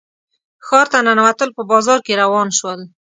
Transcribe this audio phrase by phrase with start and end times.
[0.65, 2.79] ښار ته ننوتل په بازار کې روان شول.